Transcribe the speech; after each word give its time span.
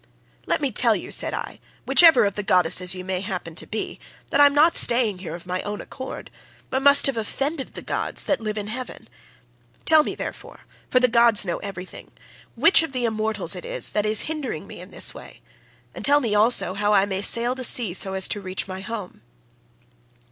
"'Let 0.47 0.61
me 0.61 0.71
tell 0.71 0.95
you,' 0.95 1.11
said 1.11 1.31
I, 1.35 1.59
'whichever 1.85 2.25
of 2.25 2.33
the 2.33 2.41
goddesses 2.41 2.95
you 2.95 3.05
may 3.05 3.21
happen 3.21 3.53
to 3.53 3.67
be, 3.67 3.99
that 4.31 4.41
I 4.41 4.47
am 4.47 4.53
not 4.55 4.75
staying 4.75 5.19
here 5.19 5.35
of 5.35 5.45
my 5.45 5.61
own 5.61 5.79
accord, 5.79 6.31
but 6.71 6.81
must 6.81 7.05
have 7.05 7.17
offended 7.17 7.75
the 7.75 7.83
gods 7.83 8.23
that 8.23 8.41
live 8.41 8.57
in 8.57 8.65
heaven. 8.65 9.07
Tell 9.85 10.01
me, 10.01 10.15
therefore, 10.15 10.61
for 10.89 10.99
the 10.99 11.07
gods 11.07 11.45
know 11.45 11.57
everything, 11.59 12.09
which 12.55 12.81
of 12.81 12.93
the 12.93 13.05
immortals 13.05 13.55
it 13.55 13.63
is 13.63 13.91
that 13.91 14.07
is 14.07 14.21
hindering 14.21 14.65
me 14.65 14.81
in 14.81 14.89
this 14.89 15.13
way, 15.13 15.39
and 15.93 16.03
tell 16.03 16.19
me 16.19 16.33
also 16.33 16.73
how 16.73 16.95
I 16.95 17.05
may 17.05 17.21
sail 17.21 17.53
the 17.53 17.63
sea 17.63 17.93
so 17.93 18.15
as 18.15 18.27
to 18.29 18.41
reach 18.41 18.67
my 18.67 18.81
home. 18.81 19.21